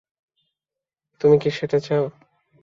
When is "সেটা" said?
1.51-1.77